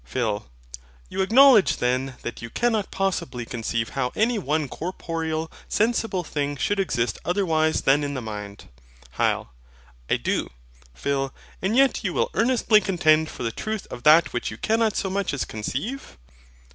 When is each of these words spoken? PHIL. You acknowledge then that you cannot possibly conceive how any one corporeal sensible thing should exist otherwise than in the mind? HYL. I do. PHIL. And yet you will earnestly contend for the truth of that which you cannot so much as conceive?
PHIL. 0.03 0.47
You 1.09 1.21
acknowledge 1.21 1.77
then 1.77 2.15
that 2.23 2.41
you 2.41 2.49
cannot 2.49 2.89
possibly 2.89 3.45
conceive 3.45 3.89
how 3.89 4.11
any 4.15 4.39
one 4.39 4.67
corporeal 4.67 5.51
sensible 5.69 6.23
thing 6.23 6.57
should 6.57 6.79
exist 6.79 7.19
otherwise 7.23 7.81
than 7.81 8.03
in 8.03 8.15
the 8.15 8.19
mind? 8.19 8.67
HYL. 9.19 9.49
I 10.09 10.17
do. 10.17 10.49
PHIL. 10.95 11.35
And 11.61 11.75
yet 11.77 12.03
you 12.03 12.13
will 12.15 12.31
earnestly 12.33 12.81
contend 12.81 13.29
for 13.29 13.43
the 13.43 13.51
truth 13.51 13.85
of 13.91 14.01
that 14.01 14.33
which 14.33 14.49
you 14.49 14.57
cannot 14.57 14.95
so 14.97 15.11
much 15.11 15.35
as 15.35 15.45
conceive? 15.45 16.17